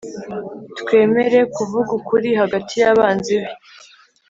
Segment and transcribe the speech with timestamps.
[0.79, 3.51] twemere kuvuga ukuri hagati y'abanzi be;